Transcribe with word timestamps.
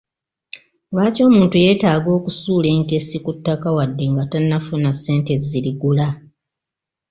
Lwaki 0.93 1.19
omuntu 1.27 1.55
yeetaaga 1.63 2.09
okusuula 2.17 2.67
enkessi 2.77 3.17
ku 3.25 3.31
ttaka 3.37 3.67
wadde 3.77 4.05
nga 4.11 4.23
tannafuna 4.31 4.89
ssente 4.95 5.33
zirigula? 5.47 6.07